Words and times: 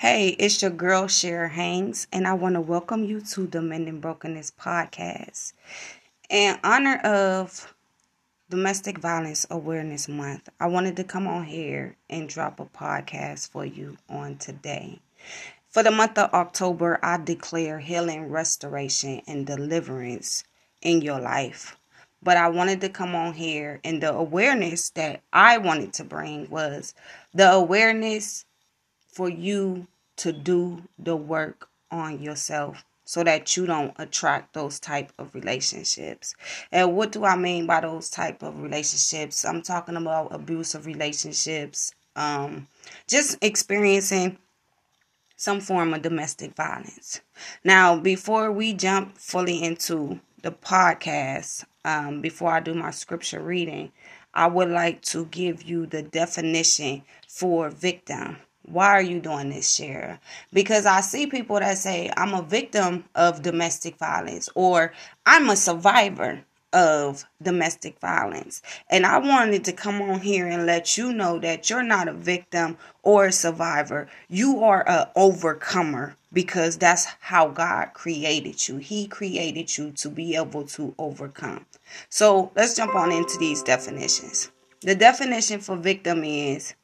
Hey, 0.00 0.28
it's 0.38 0.62
your 0.62 0.70
girl 0.70 1.02
Shara 1.08 1.50
Haynes, 1.50 2.06
and 2.10 2.26
I 2.26 2.32
want 2.32 2.54
to 2.54 2.60
welcome 2.62 3.04
you 3.04 3.20
to 3.20 3.46
the 3.46 3.60
Mending 3.60 4.00
Brokenness 4.00 4.50
podcast. 4.58 5.52
In 6.30 6.58
honor 6.64 6.96
of 7.04 7.74
Domestic 8.48 8.96
Violence 8.96 9.46
Awareness 9.50 10.08
Month, 10.08 10.48
I 10.58 10.68
wanted 10.68 10.96
to 10.96 11.04
come 11.04 11.26
on 11.26 11.44
here 11.44 11.96
and 12.08 12.30
drop 12.30 12.60
a 12.60 12.64
podcast 12.64 13.50
for 13.50 13.66
you 13.66 13.98
on 14.08 14.38
today. 14.38 15.00
For 15.68 15.82
the 15.82 15.90
month 15.90 16.16
of 16.16 16.32
October, 16.32 16.98
I 17.02 17.18
declare 17.18 17.78
healing, 17.78 18.30
restoration, 18.30 19.20
and 19.26 19.46
deliverance 19.46 20.44
in 20.80 21.02
your 21.02 21.20
life. 21.20 21.76
But 22.22 22.38
I 22.38 22.48
wanted 22.48 22.80
to 22.80 22.88
come 22.88 23.14
on 23.14 23.34
here, 23.34 23.80
and 23.84 24.02
the 24.02 24.14
awareness 24.14 24.88
that 24.90 25.20
I 25.30 25.58
wanted 25.58 25.92
to 25.92 26.04
bring 26.04 26.48
was 26.48 26.94
the 27.34 27.52
awareness 27.52 28.46
for 29.12 29.28
you 29.28 29.86
to 30.16 30.32
do 30.32 30.82
the 30.98 31.16
work 31.16 31.68
on 31.90 32.22
yourself 32.22 32.84
so 33.04 33.24
that 33.24 33.56
you 33.56 33.66
don't 33.66 33.92
attract 33.98 34.54
those 34.54 34.78
type 34.78 35.12
of 35.18 35.34
relationships. 35.34 36.34
And 36.70 36.94
what 36.94 37.10
do 37.10 37.24
I 37.24 37.36
mean 37.36 37.66
by 37.66 37.80
those 37.80 38.08
type 38.08 38.42
of 38.42 38.62
relationships? 38.62 39.44
I'm 39.44 39.62
talking 39.62 39.96
about 39.96 40.32
abusive 40.32 40.86
relationships, 40.86 41.92
um, 42.14 42.68
just 43.08 43.36
experiencing 43.42 44.38
some 45.36 45.60
form 45.60 45.92
of 45.94 46.02
domestic 46.02 46.54
violence. 46.54 47.20
Now, 47.64 47.98
before 47.98 48.52
we 48.52 48.74
jump 48.74 49.18
fully 49.18 49.60
into 49.60 50.20
the 50.42 50.52
podcast, 50.52 51.64
um, 51.84 52.20
before 52.20 52.52
I 52.52 52.60
do 52.60 52.74
my 52.74 52.90
scripture 52.90 53.42
reading, 53.42 53.90
I 54.34 54.46
would 54.46 54.68
like 54.68 55.02
to 55.06 55.24
give 55.24 55.62
you 55.62 55.86
the 55.86 56.02
definition 56.02 57.02
for 57.26 57.70
victim 57.70 58.36
why 58.72 58.88
are 58.88 59.02
you 59.02 59.20
doing 59.20 59.50
this, 59.50 59.78
Shara? 59.78 60.18
Because 60.52 60.86
I 60.86 61.00
see 61.00 61.26
people 61.26 61.58
that 61.58 61.78
say, 61.78 62.10
I'm 62.16 62.34
a 62.34 62.42
victim 62.42 63.04
of 63.14 63.42
domestic 63.42 63.96
violence 63.96 64.48
or 64.54 64.92
I'm 65.26 65.50
a 65.50 65.56
survivor 65.56 66.44
of 66.72 67.24
domestic 67.42 67.98
violence. 67.98 68.62
And 68.88 69.04
I 69.04 69.18
wanted 69.18 69.64
to 69.64 69.72
come 69.72 70.00
on 70.02 70.20
here 70.20 70.46
and 70.46 70.66
let 70.66 70.96
you 70.96 71.12
know 71.12 71.38
that 71.40 71.68
you're 71.68 71.82
not 71.82 72.08
a 72.08 72.12
victim 72.12 72.76
or 73.02 73.26
a 73.26 73.32
survivor. 73.32 74.08
You 74.28 74.62
are 74.62 74.88
a 74.88 75.10
overcomer 75.16 76.16
because 76.32 76.76
that's 76.76 77.06
how 77.20 77.48
God 77.48 77.90
created 77.94 78.68
you. 78.68 78.76
He 78.76 79.06
created 79.06 79.76
you 79.76 79.90
to 79.92 80.08
be 80.08 80.36
able 80.36 80.64
to 80.68 80.94
overcome. 80.98 81.66
So, 82.08 82.52
let's 82.54 82.76
jump 82.76 82.94
on 82.94 83.10
into 83.10 83.36
these 83.38 83.64
definitions. 83.64 84.50
The 84.82 84.94
definition 84.94 85.60
for 85.60 85.76
victim 85.76 86.22
is 86.22 86.74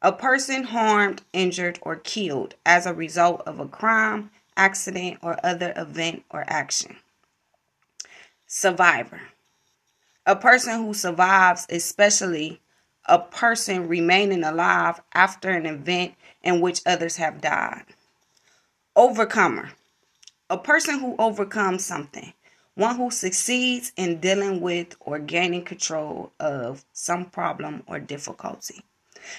a 0.00 0.12
person 0.12 0.62
harmed, 0.62 1.22
injured, 1.32 1.78
or 1.82 1.96
killed 1.96 2.54
as 2.64 2.86
a 2.86 2.94
result 2.94 3.42
of 3.46 3.58
a 3.58 3.66
crime, 3.66 4.30
accident, 4.56 5.18
or 5.22 5.44
other 5.44 5.72
event 5.76 6.22
or 6.30 6.44
action. 6.46 6.96
Survivor. 8.46 9.20
A 10.24 10.36
person 10.36 10.84
who 10.84 10.94
survives, 10.94 11.66
especially 11.68 12.60
a 13.06 13.18
person 13.18 13.88
remaining 13.88 14.44
alive 14.44 15.00
after 15.14 15.50
an 15.50 15.66
event 15.66 16.14
in 16.42 16.60
which 16.60 16.82
others 16.86 17.16
have 17.16 17.40
died. 17.40 17.84
Overcomer. 18.94 19.70
A 20.50 20.58
person 20.58 21.00
who 21.00 21.16
overcomes 21.18 21.84
something. 21.84 22.32
One 22.74 22.96
who 22.96 23.10
succeeds 23.10 23.92
in 23.96 24.20
dealing 24.20 24.60
with 24.60 24.94
or 25.00 25.18
gaining 25.18 25.64
control 25.64 26.32
of 26.38 26.84
some 26.92 27.24
problem 27.24 27.82
or 27.86 27.98
difficulty. 27.98 28.84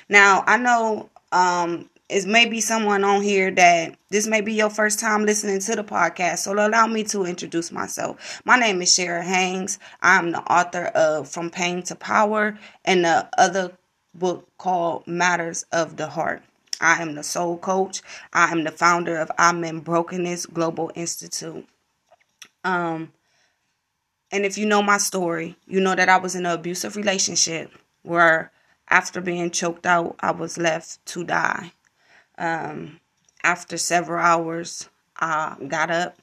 Now, 0.08 0.44
I 0.48 0.58
know 0.58 1.10
um 1.32 1.90
is 2.10 2.26
maybe 2.26 2.60
someone 2.60 3.04
on 3.04 3.22
here 3.22 3.52
that 3.52 3.96
this 4.10 4.26
may 4.26 4.42
be 4.42 4.54
your 4.54 4.70
first 4.72 5.00
time 5.00 5.26
listening 5.26 5.60
to 5.60 5.76
the 5.76 5.84
podcast. 5.84 6.40
So 6.40 6.54
allow 6.54 6.88
me 6.88 7.04
to 7.06 7.24
introduce 7.24 7.72
myself. 7.72 8.42
My 8.46 8.58
name 8.58 8.82
is 8.82 8.90
Shara 8.90 9.24
Haynes. 9.24 9.78
I'm 10.02 10.32
the 10.32 10.40
author 10.52 10.86
of 10.86 11.30
From 11.30 11.52
Pain 11.52 11.84
to 11.84 11.96
Power 11.96 12.58
and 12.84 13.06
the 13.06 13.30
other 13.38 13.74
book 14.16 14.48
called 14.58 15.06
Matters 15.06 15.66
of 15.72 15.98
the 15.98 16.08
Heart. 16.08 16.42
I 16.82 17.02
am 17.02 17.14
the 17.14 17.24
soul 17.24 17.58
coach. 17.58 18.02
I 18.34 18.52
am 18.52 18.64
the 18.64 18.72
founder 18.72 19.18
of 19.18 19.32
Mending 19.38 19.82
Brokenness 19.82 20.48
Global 20.48 20.92
Institute. 20.96 21.68
Um 22.64 23.14
and 24.32 24.46
if 24.46 24.58
you 24.58 24.66
know 24.66 24.82
my 24.82 24.98
story, 24.98 25.58
you 25.68 25.80
know 25.80 25.96
that 25.96 26.10
I 26.10 26.18
was 26.18 26.36
in 26.36 26.46
an 26.46 26.52
abusive 26.52 26.96
relationship 26.96 27.72
where 28.02 28.52
after 28.90 29.22
being 29.22 29.52
choked 29.52 29.86
out, 29.86 30.16
I 30.20 30.32
was 30.32 30.58
left 30.58 31.06
to 31.08 31.24
die. 31.24 31.74
Um, 32.38 33.00
after 33.44 33.78
several 33.78 34.24
hours, 34.24 34.90
I 35.18 35.56
got 35.68 35.92
up. 35.92 36.18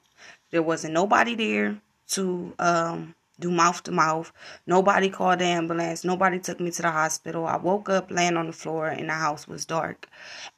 There 0.51 0.63
wasn't 0.63 0.95
nobody 0.95 1.35
there 1.35 1.81
to 2.09 2.55
um, 2.59 3.15
do 3.39 3.51
mouth 3.51 3.83
to 3.85 3.93
mouth. 3.93 4.33
Nobody 4.67 5.11
called 5.11 5.41
the 5.41 5.45
ambulance. 5.45 6.05
Nobody 6.05 6.39
took 6.39 6.61
me 6.61 6.71
to 6.71 6.83
the 6.83 6.91
hospital. 6.91 7.47
I 7.47 7.57
woke 7.57 7.89
up 7.89 8.11
laying 8.11 8.37
on 8.37 8.47
the 8.47 8.53
floor 8.53 8.89
and 8.89 9.09
the 9.09 9.15
house 9.15 9.47
was 9.47 9.65
dark. 9.65 10.09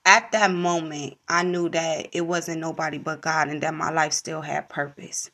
At 0.05 0.31
that 0.33 0.51
moment, 0.51 1.17
I 1.29 1.43
knew 1.43 1.69
that 1.71 2.09
it 2.13 2.23
wasn't 2.23 2.61
nobody 2.61 2.99
but 2.99 3.21
God 3.21 3.49
and 3.49 3.63
that 3.63 3.75
my 3.75 3.91
life 3.91 4.13
still 4.13 4.43
had 4.43 4.69
purpose. 4.69 5.31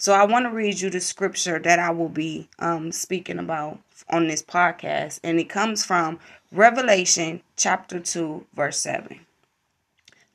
So 0.00 0.14
I 0.14 0.24
want 0.24 0.46
to 0.46 0.50
read 0.50 0.80
you 0.80 0.88
the 0.88 0.98
scripture 0.98 1.58
that 1.58 1.78
I 1.78 1.90
will 1.90 2.08
be 2.08 2.48
um, 2.58 2.90
speaking 2.90 3.38
about 3.38 3.80
on 4.08 4.28
this 4.28 4.42
podcast, 4.42 5.20
and 5.22 5.38
it 5.38 5.50
comes 5.50 5.84
from 5.84 6.18
Revelation 6.50 7.42
chapter 7.54 8.00
2, 8.00 8.46
verse 8.54 8.78
7. 8.78 9.20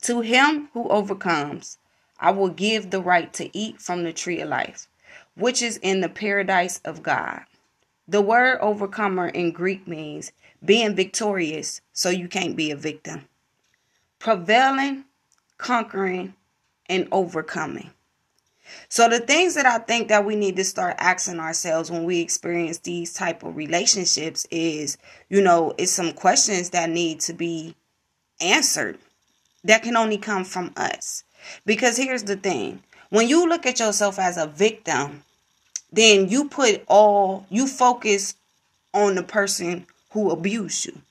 To 0.03 0.21
him 0.21 0.69
who 0.73 0.87
overcomes, 0.89 1.79
I 2.19 2.29
will 2.29 2.49
give 2.49 2.91
the 2.91 3.01
right 3.01 3.33
to 3.33 3.57
eat 3.57 3.81
from 3.81 4.03
the 4.03 4.13
tree 4.13 4.39
of 4.39 4.49
life, 4.49 4.87
which 5.35 5.63
is 5.63 5.77
in 5.77 6.01
the 6.01 6.09
paradise 6.09 6.79
of 6.85 7.01
God. 7.01 7.41
The 8.07 8.21
word 8.21 8.59
overcomer 8.61 9.29
in 9.29 9.51
Greek 9.51 9.87
means 9.87 10.31
being 10.63 10.95
victorious, 10.95 11.81
so 11.91 12.11
you 12.11 12.27
can't 12.27 12.55
be 12.55 12.69
a 12.69 12.75
victim. 12.75 13.27
Prevailing, 14.19 15.05
conquering, 15.57 16.35
and 16.85 17.07
overcoming. 17.11 17.89
So 18.89 19.09
the 19.09 19.19
things 19.19 19.55
that 19.55 19.65
I 19.65 19.79
think 19.79 20.07
that 20.07 20.25
we 20.25 20.35
need 20.35 20.55
to 20.57 20.63
start 20.63 20.95
asking 20.97 21.39
ourselves 21.39 21.91
when 21.91 22.03
we 22.03 22.21
experience 22.21 22.79
these 22.79 23.13
type 23.13 23.43
of 23.43 23.55
relationships 23.55 24.45
is, 24.51 24.97
you 25.29 25.41
know, 25.41 25.73
it's 25.77 25.91
some 25.91 26.13
questions 26.13 26.71
that 26.71 26.89
need 26.89 27.19
to 27.21 27.33
be 27.33 27.75
answered 28.41 28.97
that 29.63 29.83
can 29.83 29.97
only 29.97 30.17
come 30.17 30.45
from 30.45 30.71
us. 30.77 31.23
Because 31.65 31.97
here's 31.97 32.23
the 32.23 32.35
thing. 32.35 32.83
When 33.09 33.27
you 33.27 33.47
look 33.47 33.65
at 33.65 33.79
yourself 33.79 34.19
as 34.19 34.37
a 34.37 34.47
victim, 34.47 35.23
then 35.91 36.27
you 36.27 36.49
put 36.49 36.83
all 36.87 37.45
you 37.49 37.67
focus 37.67 38.35
on 38.93 39.15
the 39.15 39.23
person 39.23 39.85
who 40.11 40.31
abused 40.31 40.85
you. 40.85 41.01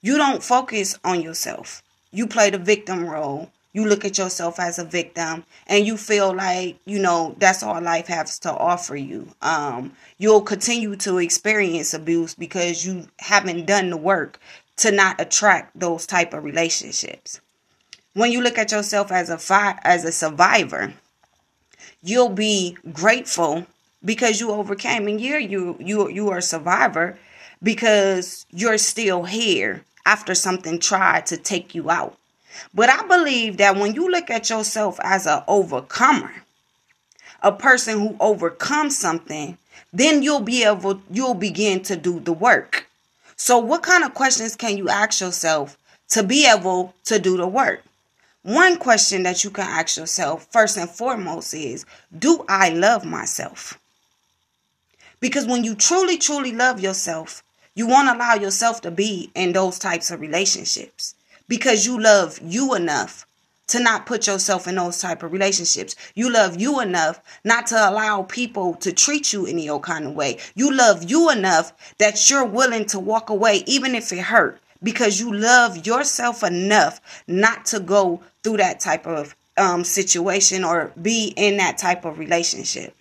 You 0.00 0.16
don't 0.16 0.42
focus 0.42 0.98
on 1.04 1.20
yourself. 1.20 1.82
You 2.12 2.26
play 2.26 2.50
the 2.50 2.58
victim 2.58 3.04
role 3.04 3.50
you 3.72 3.86
look 3.86 4.04
at 4.04 4.18
yourself 4.18 4.58
as 4.58 4.78
a 4.78 4.84
victim 4.84 5.44
and 5.66 5.86
you 5.86 5.96
feel 5.96 6.34
like 6.34 6.78
you 6.84 6.98
know 6.98 7.34
that's 7.38 7.62
all 7.62 7.80
life 7.80 8.06
has 8.06 8.38
to 8.40 8.52
offer 8.52 8.96
you. 8.96 9.28
Um, 9.42 9.92
you'll 10.18 10.42
continue 10.42 10.96
to 10.96 11.18
experience 11.18 11.94
abuse 11.94 12.34
because 12.34 12.86
you 12.86 13.08
haven't 13.18 13.66
done 13.66 13.90
the 13.90 13.96
work 13.96 14.40
to 14.76 14.90
not 14.90 15.20
attract 15.20 15.78
those 15.78 16.06
type 16.06 16.32
of 16.32 16.44
relationships. 16.44 17.40
When 18.14 18.32
you 18.32 18.40
look 18.40 18.58
at 18.58 18.72
yourself 18.72 19.12
as 19.12 19.28
a 19.30 19.38
fi- 19.38 19.78
as 19.82 20.04
a 20.04 20.12
survivor 20.12 20.94
you'll 22.02 22.28
be 22.28 22.76
grateful 22.92 23.66
because 24.04 24.40
you 24.40 24.50
overcame. 24.50 25.08
And 25.08 25.20
you're 25.20 25.38
you 25.38 25.76
you 25.80 26.08
you 26.08 26.28
are 26.30 26.38
a 26.38 26.42
survivor 26.42 27.18
because 27.62 28.46
you're 28.50 28.78
still 28.78 29.24
here 29.24 29.82
after 30.06 30.34
something 30.34 30.78
tried 30.78 31.26
to 31.26 31.36
take 31.36 31.74
you 31.74 31.90
out 31.90 32.16
but 32.74 32.88
I 32.88 33.06
believe 33.06 33.56
that 33.58 33.76
when 33.76 33.94
you 33.94 34.10
look 34.10 34.30
at 34.30 34.50
yourself 34.50 34.98
as 35.02 35.26
an 35.26 35.42
overcomer, 35.48 36.32
a 37.42 37.52
person 37.52 37.98
who 37.98 38.16
overcomes 38.20 38.96
something, 38.96 39.58
then 39.92 40.22
you'll 40.22 40.40
be 40.40 40.64
able 40.64 41.00
you'll 41.10 41.34
begin 41.34 41.82
to 41.84 41.96
do 41.96 42.20
the 42.20 42.32
work. 42.32 42.86
So 43.36 43.58
what 43.58 43.82
kind 43.82 44.04
of 44.04 44.14
questions 44.14 44.56
can 44.56 44.76
you 44.76 44.88
ask 44.88 45.20
yourself 45.20 45.78
to 46.10 46.22
be 46.22 46.46
able 46.46 46.94
to 47.04 47.18
do 47.18 47.36
the 47.36 47.46
work? 47.46 47.82
One 48.42 48.76
question 48.78 49.22
that 49.24 49.44
you 49.44 49.50
can 49.50 49.66
ask 49.66 49.96
yourself 49.96 50.46
first 50.50 50.76
and 50.76 50.88
foremost 50.88 51.54
is, 51.54 51.84
do 52.16 52.44
I 52.48 52.70
love 52.70 53.04
myself? 53.04 53.78
Because 55.20 55.46
when 55.46 55.64
you 55.64 55.74
truly 55.74 56.16
truly 56.16 56.52
love 56.52 56.80
yourself, 56.80 57.42
you 57.74 57.86
won't 57.86 58.08
allow 58.08 58.34
yourself 58.34 58.80
to 58.82 58.90
be 58.90 59.30
in 59.34 59.52
those 59.52 59.78
types 59.78 60.10
of 60.10 60.20
relationships 60.20 61.14
because 61.48 61.86
you 61.86 62.00
love 62.00 62.38
you 62.42 62.74
enough 62.74 63.26
to 63.68 63.80
not 63.80 64.06
put 64.06 64.26
yourself 64.26 64.66
in 64.66 64.76
those 64.76 64.98
type 64.98 65.22
of 65.22 65.32
relationships. 65.32 65.94
You 66.14 66.32
love 66.32 66.60
you 66.60 66.80
enough 66.80 67.20
not 67.44 67.66
to 67.68 67.76
allow 67.76 68.22
people 68.22 68.74
to 68.76 68.92
treat 68.92 69.32
you 69.32 69.46
any 69.46 69.68
old 69.68 69.82
kind 69.82 70.06
of 70.06 70.14
way. 70.14 70.38
You 70.54 70.74
love 70.74 71.08
you 71.08 71.30
enough 71.30 71.72
that 71.98 72.30
you're 72.30 72.46
willing 72.46 72.86
to 72.86 72.98
walk 72.98 73.30
away 73.30 73.62
even 73.66 73.94
if 73.94 74.12
it 74.12 74.20
hurt 74.20 74.60
because 74.82 75.20
you 75.20 75.34
love 75.34 75.86
yourself 75.86 76.42
enough 76.42 77.22
not 77.26 77.66
to 77.66 77.80
go 77.80 78.22
through 78.42 78.58
that 78.58 78.80
type 78.80 79.06
of 79.06 79.36
um, 79.58 79.84
situation 79.84 80.64
or 80.64 80.92
be 81.00 81.34
in 81.36 81.56
that 81.58 81.78
type 81.78 82.04
of 82.04 82.18
relationship. 82.18 82.94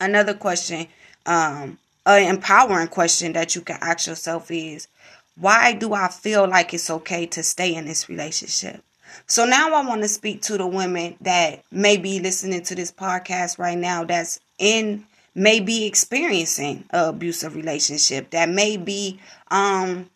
Another 0.00 0.34
question, 0.34 0.86
um, 1.26 1.78
an 2.04 2.28
empowering 2.28 2.88
question 2.88 3.32
that 3.32 3.54
you 3.54 3.62
can 3.62 3.78
ask 3.80 4.06
yourself 4.06 4.50
is 4.50 4.88
why 5.38 5.72
do 5.72 5.94
I 5.94 6.08
feel 6.08 6.46
like 6.48 6.74
it's 6.74 6.90
okay 6.90 7.26
to 7.26 7.42
stay 7.42 7.74
in 7.74 7.86
this 7.86 8.08
relationship? 8.08 8.82
So 9.26 9.44
now 9.44 9.74
I 9.74 9.86
want 9.86 10.02
to 10.02 10.08
speak 10.08 10.42
to 10.42 10.58
the 10.58 10.66
women 10.66 11.16
that 11.20 11.62
may 11.70 11.96
be 11.96 12.20
listening 12.20 12.62
to 12.64 12.74
this 12.74 12.92
podcast 12.92 13.58
right 13.58 13.78
now 13.78 14.04
that's 14.04 14.40
in 14.58 15.06
may 15.34 15.60
be 15.60 15.86
experiencing 15.86 16.84
a 16.90 17.08
abusive 17.08 17.56
relationship 17.56 18.30
that 18.30 18.48
may 18.48 18.76
be 18.76 19.18
um 19.50 20.10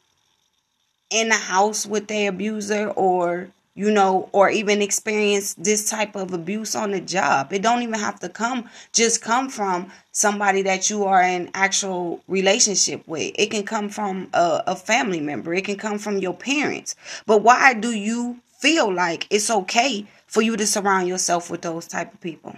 in 1.10 1.28
the 1.28 1.36
house 1.36 1.86
with 1.86 2.08
their 2.08 2.30
abuser 2.30 2.90
or 2.90 3.48
you 3.76 3.90
know 3.90 4.28
or 4.32 4.48
even 4.50 4.82
experience 4.82 5.54
this 5.54 5.88
type 5.88 6.16
of 6.16 6.32
abuse 6.32 6.74
on 6.74 6.90
the 6.90 7.00
job. 7.00 7.52
It 7.52 7.62
don't 7.62 7.82
even 7.82 8.00
have 8.00 8.18
to 8.20 8.28
come 8.28 8.68
just 8.92 9.22
come 9.22 9.48
from 9.48 9.92
somebody 10.10 10.62
that 10.62 10.88
you 10.90 11.04
are 11.04 11.22
in 11.22 11.50
actual 11.54 12.22
relationship 12.26 13.06
with. 13.06 13.32
It 13.36 13.50
can 13.50 13.64
come 13.64 13.90
from 13.90 14.30
a, 14.32 14.64
a 14.66 14.74
family 14.74 15.20
member. 15.20 15.54
It 15.54 15.66
can 15.66 15.76
come 15.76 15.98
from 15.98 16.18
your 16.18 16.34
parents. 16.34 16.96
But 17.26 17.42
why 17.42 17.74
do 17.74 17.92
you 17.92 18.40
feel 18.58 18.92
like 18.92 19.26
it's 19.30 19.50
okay 19.50 20.06
for 20.26 20.40
you 20.40 20.56
to 20.56 20.66
surround 20.66 21.06
yourself 21.06 21.50
with 21.50 21.60
those 21.62 21.86
type 21.86 22.14
of 22.14 22.20
people? 22.20 22.56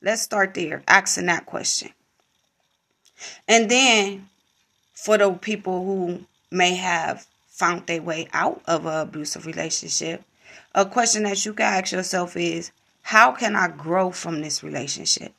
Let's 0.00 0.22
start 0.22 0.54
there 0.54 0.82
asking 0.86 1.26
that 1.26 1.44
question. 1.44 1.90
And 3.48 3.70
then 3.70 4.28
for 4.94 5.18
the 5.18 5.32
people 5.32 5.84
who 5.84 6.24
may 6.50 6.74
have 6.74 7.26
found 7.60 7.86
their 7.86 8.00
way 8.00 8.26
out 8.32 8.62
of 8.66 8.86
an 8.86 9.00
abusive 9.00 9.44
relationship, 9.44 10.24
a 10.74 10.86
question 10.86 11.24
that 11.24 11.44
you 11.44 11.52
can 11.52 11.66
ask 11.66 11.92
yourself 11.92 12.34
is 12.34 12.72
how 13.02 13.32
can 13.32 13.54
I 13.54 13.68
grow 13.68 14.10
from 14.10 14.40
this 14.40 14.62
relationship? 14.62 15.34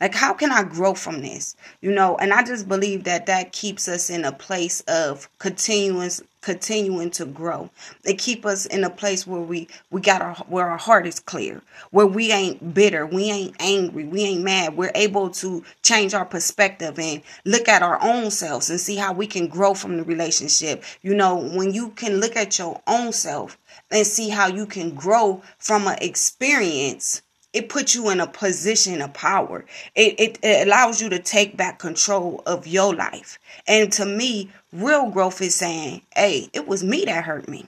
Like, 0.00 0.14
how 0.14 0.32
can 0.32 0.50
I 0.50 0.64
grow 0.64 0.94
from 0.94 1.22
this? 1.22 1.56
You 1.80 1.92
know, 1.92 2.16
and 2.16 2.32
I 2.32 2.42
just 2.42 2.68
believe 2.68 3.04
that 3.04 3.26
that 3.26 3.52
keeps 3.52 3.88
us 3.88 4.10
in 4.10 4.24
a 4.24 4.32
place 4.32 4.80
of 4.82 5.28
continuous, 5.38 6.22
continuing 6.40 7.10
to 7.12 7.24
grow. 7.24 7.70
It 8.04 8.18
keep 8.18 8.44
us 8.44 8.66
in 8.66 8.84
a 8.84 8.90
place 8.90 9.26
where 9.26 9.40
we 9.40 9.68
we 9.90 10.00
got 10.00 10.22
our 10.22 10.34
where 10.48 10.68
our 10.68 10.78
heart 10.78 11.06
is 11.06 11.20
clear, 11.20 11.62
where 11.90 12.06
we 12.06 12.32
ain't 12.32 12.74
bitter, 12.74 13.06
we 13.06 13.30
ain't 13.30 13.56
angry, 13.60 14.04
we 14.04 14.22
ain't 14.22 14.42
mad. 14.42 14.76
We're 14.76 14.92
able 14.94 15.30
to 15.30 15.64
change 15.82 16.14
our 16.14 16.26
perspective 16.26 16.98
and 16.98 17.22
look 17.44 17.68
at 17.68 17.82
our 17.82 18.02
own 18.02 18.30
selves 18.30 18.70
and 18.70 18.80
see 18.80 18.96
how 18.96 19.12
we 19.12 19.26
can 19.26 19.46
grow 19.46 19.74
from 19.74 19.96
the 19.96 20.04
relationship. 20.04 20.84
You 21.02 21.14
know, 21.14 21.36
when 21.36 21.72
you 21.72 21.90
can 21.90 22.20
look 22.20 22.36
at 22.36 22.58
your 22.58 22.80
own 22.86 23.12
self 23.12 23.58
and 23.90 24.06
see 24.06 24.28
how 24.28 24.48
you 24.48 24.66
can 24.66 24.94
grow 24.94 25.42
from 25.58 25.86
an 25.86 25.98
experience 26.00 27.22
it 27.52 27.68
puts 27.68 27.94
you 27.94 28.08
in 28.10 28.20
a 28.20 28.26
position 28.26 29.02
of 29.02 29.12
power. 29.12 29.64
It, 29.94 30.18
it, 30.18 30.38
it, 30.42 30.66
allows 30.66 31.02
you 31.02 31.08
to 31.10 31.18
take 31.18 31.56
back 31.56 31.78
control 31.78 32.42
of 32.46 32.66
your 32.66 32.94
life. 32.94 33.38
And 33.66 33.92
to 33.92 34.06
me, 34.06 34.50
real 34.72 35.10
growth 35.10 35.40
is 35.42 35.54
saying, 35.54 36.02
hey, 36.14 36.48
it 36.52 36.66
was 36.66 36.82
me 36.82 37.04
that 37.04 37.24
hurt 37.24 37.48
me. 37.48 37.66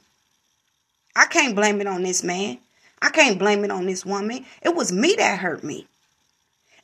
I 1.15 1.27
can't 1.27 1.55
blame 1.55 1.81
it 1.81 1.87
on 1.87 2.03
this 2.03 2.25
man. 2.25 2.59
I 3.03 3.11
can't 3.11 3.39
blame 3.39 3.65
it 3.65 3.71
on 3.71 3.87
this 3.87 4.07
woman. 4.07 4.47
It 4.63 4.75
was 4.75 4.91
me 4.91 5.15
that 5.19 5.39
hurt 5.39 5.63
me. 5.63 5.87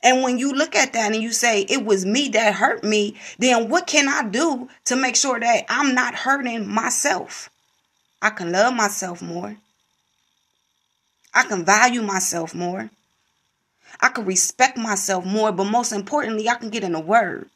And 0.03 0.23
when 0.23 0.37
you 0.37 0.53
look 0.53 0.75
at 0.75 0.93
that 0.93 1.13
and 1.13 1.21
you 1.21 1.31
say, 1.31 1.61
it 1.61 1.85
was 1.85 2.05
me 2.05 2.29
that 2.29 2.55
hurt 2.55 2.83
me, 2.83 3.15
then 3.37 3.69
what 3.69 3.87
can 3.87 4.07
I 4.07 4.27
do 4.27 4.69
to 4.85 4.95
make 4.95 5.15
sure 5.15 5.39
that 5.39 5.65
I'm 5.69 5.93
not 5.93 6.15
hurting 6.15 6.67
myself? 6.67 7.49
I 8.21 8.29
can 8.29 8.51
love 8.51 8.73
myself 8.73 9.21
more. 9.21 9.57
I 11.33 11.43
can 11.43 11.63
value 11.65 12.01
myself 12.01 12.53
more. 12.53 12.89
I 13.99 14.09
can 14.09 14.25
respect 14.25 14.77
myself 14.77 15.25
more, 15.25 15.51
but 15.51 15.65
most 15.65 15.91
importantly, 15.91 16.49
I 16.49 16.55
can 16.55 16.69
get 16.69 16.83
in 16.83 16.93
the 16.93 16.99
word. 16.99 17.49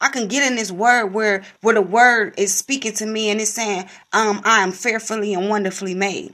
I 0.00 0.08
can 0.08 0.28
get 0.28 0.48
in 0.48 0.56
this 0.56 0.70
word 0.70 1.06
where 1.06 1.42
where 1.60 1.74
the 1.74 1.82
word 1.82 2.34
is 2.36 2.54
speaking 2.54 2.92
to 2.94 3.06
me 3.06 3.30
and 3.30 3.40
it's 3.40 3.50
saying, 3.50 3.88
um, 4.12 4.40
I 4.44 4.62
am 4.62 4.72
fearfully 4.72 5.34
and 5.34 5.48
wonderfully 5.48 5.94
made. 5.94 6.32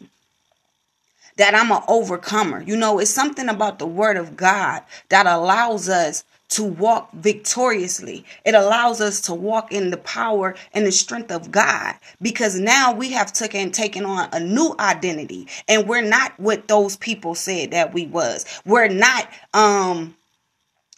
That 1.37 1.55
I'm 1.55 1.73
an 1.73 1.82
overcomer. 1.88 2.62
You 2.62 2.77
know, 2.77 2.99
it's 2.99 3.11
something 3.11 3.49
about 3.49 3.79
the 3.79 3.87
word 3.87 4.17
of 4.17 4.37
God 4.37 4.82
that 5.09 5.27
allows 5.27 5.88
us 5.88 6.25
to 6.50 6.64
walk 6.64 7.12
victoriously. 7.14 8.25
It 8.44 8.55
allows 8.55 9.00
us 9.00 9.20
to 9.23 9.35
walk 9.35 9.73
in 9.73 9.91
the 9.91 9.96
power 9.99 10.55
and 10.73 10.87
the 10.87 10.93
strength 10.93 11.32
of 11.32 11.50
God 11.50 11.94
because 12.23 12.58
now 12.58 12.93
we 12.94 13.11
have 13.12 13.32
taken 13.32 13.73
taken 13.73 14.05
on 14.05 14.29
a 14.32 14.41
new 14.41 14.75
identity 14.79 15.49
and 15.69 15.88
we're 15.88 16.02
not 16.02 16.38
what 16.38 16.69
those 16.69 16.96
people 16.96 17.35
said 17.35 17.73
that 17.73 17.94
we 17.94 18.06
was. 18.06 18.44
We're 18.64 18.88
not 18.88 19.29
um 19.55 20.17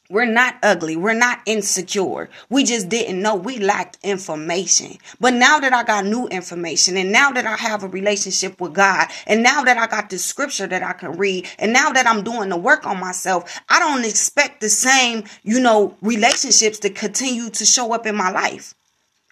we're 0.08 0.26
not 0.26 0.56
ugly. 0.62 0.96
We're 0.96 1.14
not 1.14 1.40
insecure. 1.46 2.28
We 2.48 2.64
just 2.64 2.88
didn't 2.88 3.20
know. 3.20 3.34
We 3.34 3.58
lacked 3.58 3.98
information. 4.02 4.98
But 5.20 5.34
now 5.34 5.58
that 5.58 5.72
I 5.72 5.82
got 5.82 6.06
new 6.06 6.28
information 6.28 6.96
and 6.96 7.10
now 7.10 7.32
that 7.32 7.46
I 7.46 7.56
have 7.56 7.82
a 7.82 7.88
relationship 7.88 8.60
with 8.60 8.74
God 8.74 9.08
and 9.26 9.42
now 9.42 9.64
that 9.64 9.76
I 9.76 9.86
got 9.86 10.10
the 10.10 10.18
scripture 10.18 10.66
that 10.66 10.82
I 10.82 10.92
can 10.92 11.12
read 11.12 11.48
and 11.58 11.72
now 11.72 11.90
that 11.90 12.06
I'm 12.06 12.22
doing 12.22 12.50
the 12.50 12.56
work 12.56 12.86
on 12.86 13.00
myself, 13.00 13.60
I 13.68 13.78
don't 13.78 14.04
expect 14.04 14.60
the 14.60 14.68
same, 14.68 15.24
you 15.42 15.60
know, 15.60 15.96
relationships 16.02 16.78
to 16.80 16.90
continue 16.90 17.50
to 17.50 17.64
show 17.64 17.92
up 17.92 18.06
in 18.06 18.14
my 18.14 18.30
life. 18.30 18.74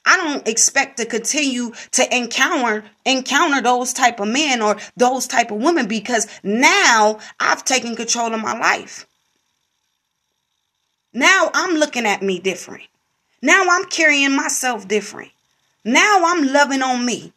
I 0.07 0.17
don't 0.19 0.47
expect 0.47 0.99
to 0.99 1.07
continue 1.07 1.73
to 1.93 2.15
encounter 2.17 2.85
encounter 3.07 3.63
those 3.63 3.93
type 3.93 4.21
of 4.21 4.29
men 4.29 4.61
or 4.61 4.77
those 4.97 5.27
type 5.27 5.51
of 5.51 5.63
women 5.63 5.87
because 5.87 6.27
now 6.43 7.21
I've 7.41 7.65
taken 7.65 7.97
control 7.97 8.35
of 8.35 8.41
my 8.43 8.59
life. 8.59 9.07
Now 11.15 11.49
I'm 11.55 11.77
looking 11.77 12.07
at 12.07 12.23
me 12.23 12.41
different. 12.41 12.83
Now 13.41 13.65
I'm 13.71 13.85
carrying 13.85 14.35
myself 14.35 14.89
different. 14.89 15.31
Now 15.85 16.23
I'm 16.27 16.53
loving 16.53 16.83
on 16.83 17.07
me. 17.07 17.33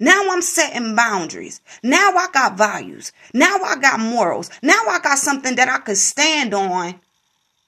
Now 0.00 0.30
I'm 0.30 0.42
setting 0.42 0.96
boundaries. 0.96 1.60
Now 1.82 2.10
I 2.16 2.26
got 2.32 2.58
values. 2.58 3.12
Now 3.32 3.58
I 3.64 3.76
got 3.76 4.00
morals. 4.00 4.50
Now 4.62 4.82
I 4.88 4.98
got 4.98 5.18
something 5.18 5.54
that 5.56 5.68
I 5.68 5.78
could 5.78 5.96
stand 5.96 6.54
on 6.54 6.96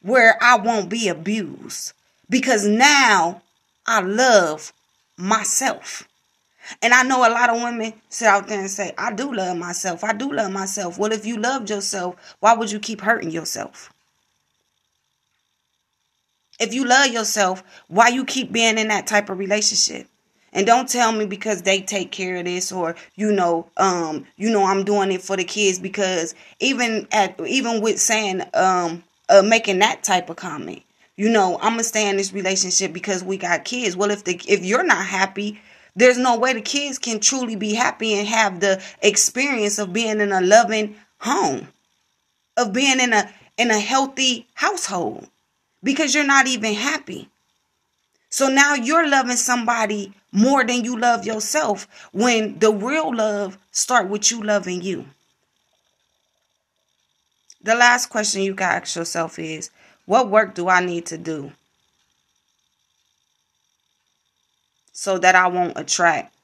where 0.03 0.37
I 0.43 0.57
won't 0.57 0.89
be 0.89 1.07
abused. 1.07 1.93
Because 2.29 2.67
now 2.67 3.43
I 3.87 4.01
love 4.01 4.73
myself. 5.17 6.09
And 6.83 6.93
I 6.93 7.05
know 7.05 7.19
a 7.19 7.31
lot 7.31 7.51
of 7.51 7.63
women 7.63 7.93
sit 8.09 8.27
out 8.27 8.49
there 8.49 8.61
and 8.61 8.71
say, 8.71 8.95
I 8.99 9.13
do 9.13 9.33
love 9.33 9.57
myself. 9.57 10.03
I 10.03 10.13
do 10.13 10.33
love 10.33 10.51
myself. 10.51 10.99
Well, 10.99 11.13
if 11.13 11.25
you 11.25 11.37
loved 11.37 11.71
yourself, 11.71 12.37
why 12.41 12.55
would 12.55 12.73
you 12.73 12.81
keep 12.81 13.01
hurting 13.01 13.31
yourself? 13.31 13.93
If 16.61 16.75
you 16.75 16.85
love 16.85 17.09
yourself, 17.11 17.65
why 17.89 18.09
you 18.09 18.25
keep 18.27 18.53
being 18.53 18.77
in 18.77 18.89
that 18.89 19.07
type 19.07 19.31
of 19.31 19.39
relationship? 19.39 20.07
And 20.53 20.67
don't 20.67 20.89
tell 20.89 21.11
me 21.11 21.25
because 21.25 21.63
they 21.63 21.81
take 21.81 22.13
care 22.13 22.37
of 22.37 22.45
this 22.45 22.71
or 22.71 22.97
you 23.15 23.33
know, 23.33 23.71
um, 23.79 24.27
you 24.37 24.51
know 24.51 24.65
I'm 24.65 24.85
doing 24.85 25.11
it 25.11 25.23
for 25.23 25.37
the 25.37 25.45
kids 25.45 25.79
because 25.79 26.35
even 26.59 27.09
at 27.13 27.41
even 27.47 27.81
with 27.81 27.99
saying 27.99 28.43
um 28.53 29.03
uh, 29.31 29.43
making 29.43 29.79
that 29.79 30.03
type 30.03 30.29
of 30.29 30.37
comment, 30.37 30.83
you 31.17 31.31
know, 31.31 31.57
I'm 31.63 31.75
gonna 31.75 31.85
stay 31.85 32.11
in 32.11 32.19
this 32.19 32.33
relationship 32.33 32.93
because 32.93 33.25
we 33.25 33.39
got 33.39 33.65
kids. 33.65 33.97
Well, 33.97 34.11
if 34.11 34.25
the 34.25 34.39
if 34.47 34.63
you're 34.63 34.85
not 34.85 35.07
happy, 35.07 35.61
there's 35.97 36.19
no 36.19 36.37
way 36.37 36.53
the 36.53 36.61
kids 36.61 36.99
can 36.99 37.21
truly 37.21 37.57
be 37.57 37.73
happy 37.73 38.15
and 38.15 38.29
have 38.29 38.61
the 38.61 38.83
experience 39.01 39.79
of 39.79 39.95
being 39.95 40.21
in 40.21 40.33
a 40.33 40.43
loving 40.43 40.97
home, 41.21 41.69
of 42.59 42.75
being 42.75 43.01
in 43.01 43.15
a 43.15 43.31
in 43.57 43.71
a 43.71 43.79
healthy 43.79 44.49
household 44.55 45.29
because 45.83 46.15
you're 46.15 46.25
not 46.25 46.47
even 46.47 46.75
happy. 46.75 47.29
So 48.29 48.49
now 48.49 48.75
you're 48.75 49.09
loving 49.09 49.37
somebody 49.37 50.13
more 50.33 50.65
than 50.65 50.85
you 50.85 50.99
love 50.99 51.25
yourself 51.27 51.89
when 52.13 52.59
the 52.59 52.73
real 52.73 53.15
love 53.15 53.59
start 53.73 54.09
with 54.09 54.31
you 54.31 54.43
loving 54.43 54.83
you. 54.83 55.07
The 57.63 57.75
last 57.75 58.07
question 58.07 58.43
you 58.43 58.55
can 58.55 58.83
ask 58.83 58.97
yourself 58.97 59.39
is, 59.39 59.71
what 60.07 60.31
work 60.31 60.55
do 60.55 60.69
I 60.69 60.85
need 60.85 61.07
to 61.07 61.19
do 61.19 61.53
so 64.93 65.19
that 65.19 65.35
I 65.35 65.47
won't 65.49 65.79
attract 65.79 66.35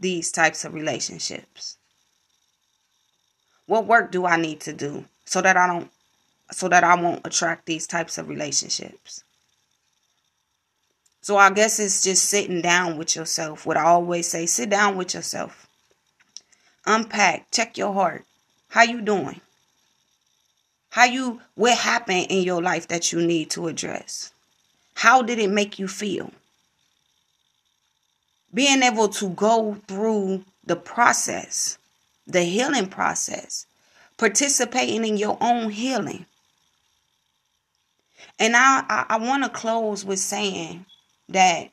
these 0.00 0.32
types 0.32 0.64
of 0.64 0.74
relationships? 0.74 1.76
What 3.66 3.86
work 3.86 4.12
do 4.12 4.26
I 4.26 4.36
need 4.36 4.60
to 4.60 4.72
do 4.72 5.06
so 5.24 5.40
that 5.40 5.56
I 5.56 5.66
don't 5.66 5.90
so 6.50 6.68
that 6.68 6.84
I 6.84 6.94
won't 7.00 7.26
attract 7.26 7.66
these 7.66 7.86
types 7.86 8.18
of 8.18 8.28
relationships. 8.28 9.24
So 11.20 11.36
I 11.36 11.50
guess 11.50 11.80
it's 11.80 12.02
just 12.02 12.24
sitting 12.24 12.60
down 12.60 12.98
with 12.98 13.16
yourself. 13.16 13.64
What 13.64 13.76
I 13.76 13.84
always 13.84 14.26
say, 14.26 14.46
sit 14.46 14.70
down 14.70 14.96
with 14.96 15.14
yourself. 15.14 15.66
Unpack, 16.86 17.50
check 17.50 17.78
your 17.78 17.94
heart. 17.94 18.24
How 18.68 18.82
you 18.82 19.00
doing? 19.00 19.40
How 20.90 21.04
you 21.04 21.40
what 21.54 21.78
happened 21.78 22.26
in 22.28 22.42
your 22.42 22.62
life 22.62 22.88
that 22.88 23.10
you 23.10 23.26
need 23.26 23.50
to 23.50 23.68
address? 23.68 24.32
How 24.94 25.22
did 25.22 25.38
it 25.38 25.50
make 25.50 25.78
you 25.78 25.88
feel? 25.88 26.30
being 28.54 28.84
able 28.84 29.08
to 29.08 29.30
go 29.30 29.76
through 29.88 30.44
the 30.64 30.76
process, 30.76 31.76
the 32.26 32.42
healing 32.42 32.86
process, 32.86 33.66
participating 34.16 35.04
in 35.04 35.16
your 35.16 35.36
own 35.40 35.70
healing. 35.70 36.24
And 38.38 38.56
I, 38.56 38.84
I, 38.88 39.06
I 39.10 39.18
want 39.18 39.44
to 39.44 39.50
close 39.50 40.04
with 40.04 40.18
saying 40.18 40.86
that 41.28 41.70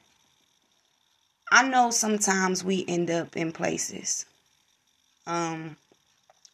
I 1.51 1.67
know 1.67 1.91
sometimes 1.91 2.63
we 2.63 2.85
end 2.87 3.09
up 3.09 3.35
in 3.35 3.51
places. 3.51 4.25
Um, 5.27 5.75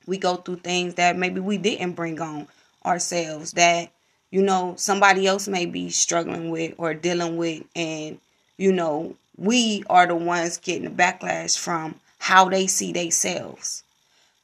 we 0.07 0.17
go 0.17 0.37
through 0.37 0.57
things 0.57 0.95
that 0.95 1.17
maybe 1.17 1.39
we 1.39 1.57
didn't 1.57 1.93
bring 1.93 2.19
on 2.19 2.47
ourselves 2.85 3.51
that 3.51 3.91
you 4.31 4.41
know 4.41 4.73
somebody 4.77 5.27
else 5.27 5.47
may 5.47 5.65
be 5.65 5.89
struggling 5.89 6.49
with 6.49 6.73
or 6.77 6.93
dealing 6.93 7.37
with 7.37 7.63
and 7.75 8.19
you 8.57 8.71
know 8.71 9.15
we 9.37 9.83
are 9.89 10.07
the 10.07 10.15
ones 10.15 10.57
getting 10.57 10.85
the 10.85 10.89
backlash 10.89 11.57
from 11.57 11.95
how 12.19 12.47
they 12.47 12.65
see 12.65 12.91
themselves 12.93 13.83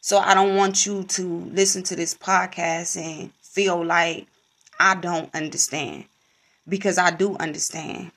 so 0.02 0.18
i 0.18 0.34
don't 0.34 0.56
want 0.58 0.86
you 0.86 1.04
to 1.04 1.40
listen 1.54 1.84
to 1.84 1.96
this 1.96 2.14
podcast 2.14 2.98
and 2.98 3.32
feel 3.42 3.84
like 3.84 4.28
i 4.84 4.96
don't 4.96 5.34
understand 5.34 6.06
because 6.68 6.98
i 6.98 7.10
do 7.10 7.36
understand 7.38 8.12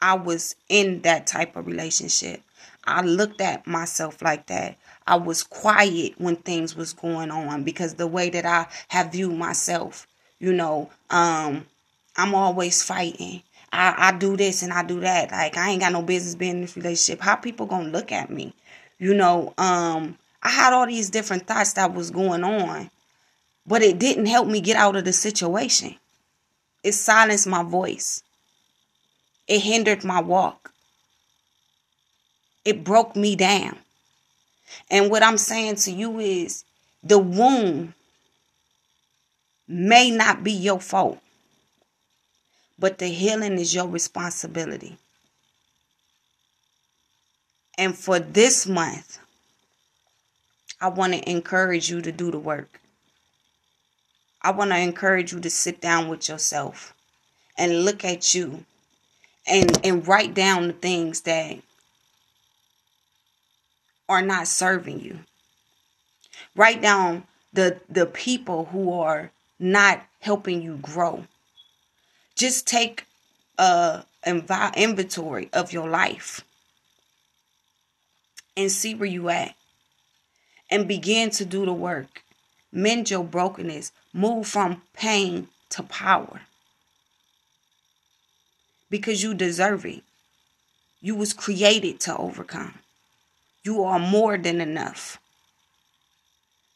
i 0.00 0.14
was 0.14 0.56
in 0.68 1.02
that 1.02 1.26
type 1.26 1.56
of 1.56 1.66
relationship 1.66 2.40
i 2.84 3.00
looked 3.02 3.40
at 3.40 3.66
myself 3.66 4.20
like 4.22 4.46
that 4.46 4.76
I 5.06 5.16
was 5.16 5.42
quiet 5.42 6.14
when 6.18 6.36
things 6.36 6.74
was 6.74 6.92
going 6.92 7.30
on 7.30 7.62
because 7.62 7.94
the 7.94 8.06
way 8.06 8.30
that 8.30 8.46
I 8.46 8.66
have 8.88 9.12
viewed 9.12 9.36
myself, 9.36 10.06
you 10.38 10.52
know, 10.52 10.90
um, 11.10 11.66
I'm 12.16 12.34
always 12.34 12.82
fighting. 12.82 13.42
I, 13.72 13.94
I 13.98 14.12
do 14.16 14.36
this 14.36 14.62
and 14.62 14.72
I 14.72 14.82
do 14.82 15.00
that. 15.00 15.30
Like 15.30 15.56
I 15.56 15.70
ain't 15.70 15.80
got 15.82 15.92
no 15.92 16.02
business 16.02 16.34
being 16.34 16.56
in 16.56 16.60
this 16.62 16.76
relationship. 16.76 17.20
How 17.20 17.36
people 17.36 17.66
gonna 17.66 17.90
look 17.90 18.12
at 18.12 18.30
me? 18.30 18.54
You 18.98 19.14
know, 19.14 19.52
um, 19.58 20.16
I 20.42 20.48
had 20.48 20.72
all 20.72 20.86
these 20.86 21.10
different 21.10 21.46
thoughts 21.46 21.74
that 21.74 21.92
was 21.92 22.10
going 22.10 22.44
on, 22.44 22.90
but 23.66 23.82
it 23.82 23.98
didn't 23.98 24.26
help 24.26 24.46
me 24.46 24.60
get 24.60 24.76
out 24.76 24.96
of 24.96 25.04
the 25.04 25.12
situation. 25.12 25.96
It 26.82 26.92
silenced 26.92 27.46
my 27.46 27.62
voice. 27.62 28.22
It 29.48 29.60
hindered 29.60 30.04
my 30.04 30.20
walk. 30.20 30.72
It 32.64 32.84
broke 32.84 33.16
me 33.16 33.36
down. 33.36 33.78
And 34.90 35.10
what 35.10 35.22
I'm 35.22 35.38
saying 35.38 35.76
to 35.76 35.92
you 35.92 36.18
is 36.18 36.64
the 37.02 37.18
wound 37.18 37.94
may 39.68 40.10
not 40.10 40.44
be 40.44 40.52
your 40.52 40.80
fault, 40.80 41.18
but 42.78 42.98
the 42.98 43.08
healing 43.08 43.58
is 43.58 43.74
your 43.74 43.86
responsibility. 43.86 44.98
And 47.76 47.96
for 47.96 48.18
this 48.18 48.66
month, 48.66 49.18
I 50.80 50.88
want 50.88 51.14
to 51.14 51.30
encourage 51.30 51.90
you 51.90 52.00
to 52.02 52.12
do 52.12 52.30
the 52.30 52.38
work. 52.38 52.80
I 54.44 54.50
want 54.50 54.72
to 54.72 54.78
encourage 54.78 55.32
you 55.32 55.40
to 55.40 55.48
sit 55.48 55.80
down 55.80 56.08
with 56.08 56.28
yourself 56.28 56.92
and 57.56 57.86
look 57.86 58.04
at 58.04 58.34
you 58.34 58.66
and 59.46 59.80
and 59.82 60.06
write 60.06 60.34
down 60.34 60.66
the 60.66 60.74
things 60.74 61.22
that 61.22 61.58
are 64.06 64.20
not 64.20 64.46
serving 64.46 65.00
you. 65.00 65.20
Write 66.54 66.82
down 66.82 67.24
the 67.54 67.80
the 67.88 68.04
people 68.04 68.66
who 68.66 68.92
are 68.92 69.30
not 69.58 70.02
helping 70.20 70.60
you 70.60 70.76
grow. 70.76 71.24
Just 72.36 72.66
take 72.66 73.06
a 73.56 74.04
inventory 74.76 75.48
of 75.54 75.72
your 75.72 75.88
life 75.88 76.44
and 78.56 78.70
see 78.70 78.94
where 78.94 79.08
you 79.08 79.30
at 79.30 79.54
and 80.70 80.86
begin 80.86 81.30
to 81.30 81.46
do 81.46 81.64
the 81.64 81.72
work. 81.72 82.23
Mend 82.76 83.08
your 83.08 83.22
brokenness. 83.22 83.92
Move 84.12 84.48
from 84.48 84.82
pain 84.94 85.46
to 85.70 85.84
power. 85.84 86.40
Because 88.90 89.22
you 89.22 89.32
deserve 89.32 89.86
it. 89.86 90.02
You 91.00 91.14
was 91.14 91.32
created 91.32 92.00
to 92.00 92.16
overcome. 92.16 92.74
You 93.62 93.84
are 93.84 94.00
more 94.00 94.36
than 94.36 94.60
enough. 94.60 95.18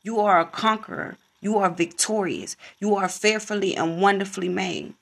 You 0.05 0.21
are 0.21 0.39
a 0.39 0.47
conqueror. 0.47 1.17
You 1.41 1.59
are 1.59 1.71
victorious. 1.71 2.57
You 2.79 2.95
are 2.95 3.09
fearfully 3.09 3.77
and 3.77 4.01
wonderfully 4.01 4.49
made. 4.49 4.95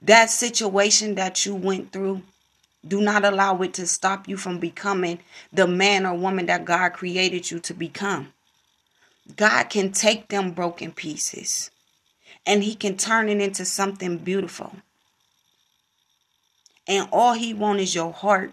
That 0.00 0.30
situation 0.30 1.14
that 1.16 1.44
you 1.44 1.54
went 1.54 1.92
through, 1.92 2.22
do 2.86 3.00
not 3.00 3.24
allow 3.24 3.60
it 3.62 3.74
to 3.74 3.86
stop 3.86 4.28
you 4.28 4.36
from 4.36 4.60
becoming 4.60 5.18
the 5.52 5.66
man 5.66 6.06
or 6.06 6.14
woman 6.16 6.46
that 6.46 6.64
God 6.64 6.90
created 6.94 7.50
you 7.50 7.58
to 7.60 7.74
become. 7.74 8.32
God 9.34 9.64
can 9.64 9.90
take 9.90 10.28
them 10.28 10.52
broken 10.52 10.92
pieces 10.92 11.70
and 12.46 12.62
He 12.62 12.74
can 12.74 12.96
turn 12.96 13.28
it 13.28 13.40
into 13.40 13.64
something 13.64 14.18
beautiful. 14.18 14.76
And 16.86 17.08
all 17.10 17.34
He 17.34 17.52
wants 17.52 17.82
is 17.82 17.94
your 17.94 18.12
heart 18.12 18.52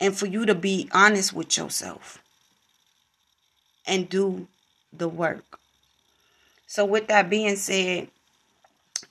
and 0.00 0.16
for 0.16 0.26
you 0.26 0.46
to 0.46 0.54
be 0.54 0.88
honest 0.92 1.32
with 1.32 1.56
yourself 1.56 2.22
and 3.86 4.08
do 4.08 4.46
the 4.92 5.08
work. 5.08 5.58
So, 6.66 6.84
with 6.84 7.08
that 7.08 7.30
being 7.30 7.56
said, 7.56 8.08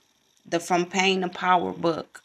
the 0.47 0.61
From 0.61 0.87
Pain 0.87 1.21
to 1.21 1.29
Power 1.29 1.73
book 1.73 2.23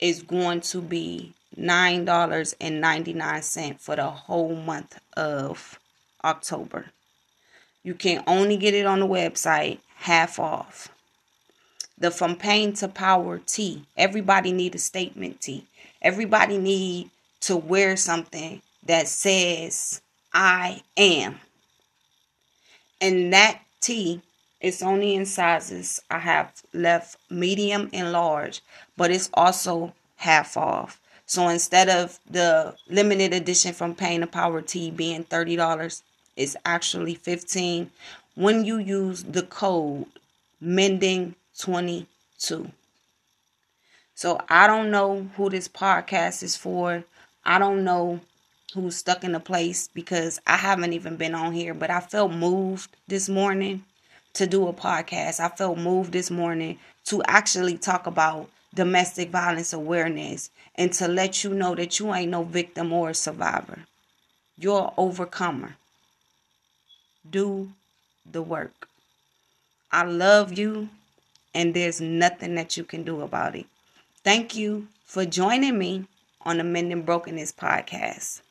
is 0.00 0.22
going 0.22 0.60
to 0.60 0.80
be 0.80 1.32
$9.99 1.58 3.80
for 3.80 3.96
the 3.96 4.10
whole 4.10 4.54
month 4.54 5.00
of 5.16 5.80
October. 6.24 6.86
You 7.82 7.94
can 7.94 8.22
only 8.26 8.56
get 8.56 8.74
it 8.74 8.86
on 8.86 9.00
the 9.00 9.06
website 9.06 9.78
half 9.96 10.38
off 10.38 10.88
the 11.98 12.10
from 12.10 12.36
pain 12.36 12.72
to 12.74 12.88
power 12.88 13.38
T. 13.38 13.84
Everybody 13.96 14.52
need 14.52 14.74
a 14.74 14.78
statement 14.78 15.40
T. 15.40 15.66
Everybody 16.02 16.58
need 16.58 17.10
to 17.40 17.56
wear 17.56 17.96
something 17.96 18.60
that 18.84 19.08
says 19.08 20.02
I 20.32 20.82
am. 20.96 21.40
And 23.00 23.32
that 23.32 23.60
T 23.80 24.20
it's 24.60 24.82
only 24.82 25.14
in 25.14 25.26
sizes. 25.26 26.00
I 26.10 26.18
have 26.18 26.62
left 26.72 27.16
medium 27.30 27.90
and 27.92 28.12
large, 28.12 28.62
but 28.96 29.10
it's 29.10 29.30
also 29.34 29.94
half 30.16 30.56
off. 30.56 31.00
So 31.26 31.48
instead 31.48 31.88
of 31.88 32.18
the 32.30 32.76
limited 32.88 33.32
edition 33.34 33.72
from 33.72 33.94
Pain 33.94 34.20
to 34.20 34.26
Power 34.26 34.62
T 34.62 34.90
being 34.90 35.24
$30, 35.24 36.02
it's 36.36 36.56
actually 36.64 37.14
15 37.16 37.90
when 38.34 38.64
you 38.64 38.78
use 38.78 39.24
the 39.24 39.42
code 39.42 40.06
mending 40.60 41.34
22. 41.58 42.70
So 44.14 44.40
I 44.48 44.66
don't 44.66 44.90
know 44.90 45.28
who 45.36 45.50
this 45.50 45.68
podcast 45.68 46.42
is 46.42 46.56
for. 46.56 47.04
I 47.44 47.58
don't 47.58 47.84
know 47.84 48.20
who's 48.72 48.96
stuck 48.96 49.24
in 49.24 49.34
a 49.34 49.40
place 49.40 49.88
because 49.92 50.40
I 50.46 50.56
haven't 50.56 50.92
even 50.92 51.16
been 51.16 51.34
on 51.34 51.52
here, 51.52 51.74
but 51.74 51.90
I 51.90 52.00
felt 52.00 52.32
moved 52.32 52.96
this 53.08 53.28
morning 53.28 53.84
to 54.36 54.46
do 54.46 54.68
a 54.68 54.72
podcast. 54.72 55.40
I 55.40 55.48
felt 55.48 55.78
moved 55.78 56.12
this 56.12 56.30
morning 56.30 56.78
to 57.06 57.22
actually 57.26 57.78
talk 57.78 58.06
about 58.06 58.50
domestic 58.74 59.30
violence 59.30 59.72
awareness 59.72 60.50
and 60.74 60.92
to 60.94 61.08
let 61.08 61.42
you 61.42 61.54
know 61.54 61.74
that 61.74 61.98
you 61.98 62.12
ain't 62.14 62.30
no 62.30 62.42
victim 62.42 62.92
or 62.92 63.14
survivor. 63.14 63.80
You're 64.58 64.84
an 64.88 64.94
overcomer. 64.96 65.76
Do 67.28 67.72
the 68.30 68.42
work. 68.42 68.88
I 69.90 70.04
love 70.04 70.56
you 70.56 70.90
and 71.54 71.72
there's 71.72 72.00
nothing 72.00 72.54
that 72.56 72.76
you 72.76 72.84
can 72.84 73.02
do 73.02 73.22
about 73.22 73.56
it. 73.56 73.66
Thank 74.22 74.54
you 74.54 74.88
for 75.04 75.24
joining 75.24 75.78
me 75.78 76.04
on 76.42 76.58
the 76.58 76.64
Mending 76.64 77.02
Brokenness 77.02 77.52
podcast. 77.52 78.42